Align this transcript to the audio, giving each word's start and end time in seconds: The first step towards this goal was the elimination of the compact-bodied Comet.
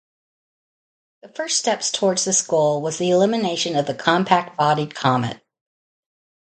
The 1.21 1.29
first 1.29 1.59
step 1.59 1.81
towards 1.93 2.25
this 2.25 2.41
goal 2.41 2.81
was 2.81 2.97
the 2.97 3.11
elimination 3.11 3.75
of 3.75 3.85
the 3.85 3.93
compact-bodied 3.93 4.95
Comet. 4.95 5.43